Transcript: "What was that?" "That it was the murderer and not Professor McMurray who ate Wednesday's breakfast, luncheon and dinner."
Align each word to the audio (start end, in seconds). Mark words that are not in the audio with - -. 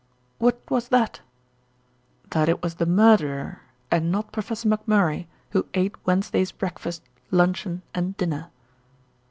"What 0.39 0.59
was 0.67 0.87
that?" 0.87 1.21
"That 2.31 2.49
it 2.49 2.63
was 2.63 2.73
the 2.81 2.87
murderer 2.87 3.61
and 3.91 4.11
not 4.11 4.31
Professor 4.31 4.67
McMurray 4.67 5.27
who 5.51 5.67
ate 5.75 5.93
Wednesday's 6.07 6.51
breakfast, 6.51 7.03
luncheon 7.29 7.83
and 7.93 8.17
dinner." 8.17 8.49